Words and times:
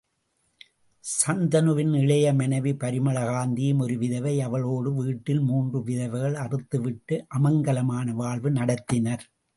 சந்தனுவின் 1.03 1.91
இளைய 1.97 2.33
மனைவி 2.33 2.71
பரிமளகந்தியும் 2.73 3.81
ஒரு 3.81 3.97
விதவை 3.97 4.33
அவளோடு 4.41 4.93
வீட்டில் 4.93 5.41
மூன்று 5.41 5.81
விதவைகள் 5.83 6.37
அறுத்துவிட்டு 6.37 7.17
அமங்கலமான 7.37 8.13
வாழ்வு 8.13 8.51
நடத்தினர். 8.51 9.25